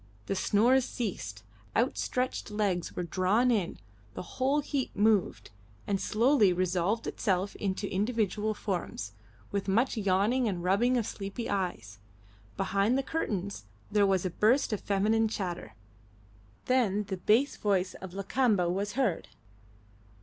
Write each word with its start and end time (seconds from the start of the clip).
The 0.25 0.33
snores 0.35 0.83
ceased; 0.83 1.43
outstretched 1.75 2.49
legs 2.49 2.95
were 2.95 3.03
drawn 3.03 3.51
in; 3.51 3.77
the 4.15 4.39
whole 4.41 4.59
heap 4.61 4.89
moved, 4.95 5.51
and 5.85 6.01
slowly 6.01 6.51
resolved 6.51 7.05
itself 7.05 7.55
into 7.57 7.87
individual 7.87 8.55
forms, 8.55 9.11
with 9.51 9.67
much 9.67 9.97
yawning 9.97 10.47
and 10.47 10.63
rubbing 10.63 10.97
of 10.97 11.05
sleepy 11.05 11.51
eyes; 11.51 11.99
behind 12.57 12.97
the 12.97 13.03
curtains 13.03 13.65
there 13.91 14.07
was 14.07 14.25
a 14.25 14.31
burst 14.31 14.73
of 14.73 14.81
feminine 14.81 15.27
chatter; 15.27 15.75
then 16.65 17.03
the 17.03 17.17
bass 17.17 17.55
voice 17.55 17.93
of 17.93 18.15
Lakamba 18.15 18.71
was 18.71 18.93
heard. 18.93 19.27